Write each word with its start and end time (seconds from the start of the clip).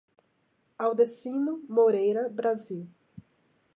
Audecino 0.79 1.61
Moreira 1.69 2.27
Brasil 2.27 2.89